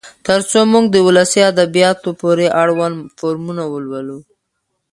[0.27, 4.17] تر څو موږ د ولسي ادبياتو پورې اړوند فورمونه ولولو.